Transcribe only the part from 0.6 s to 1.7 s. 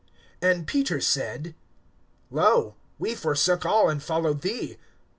Peter said: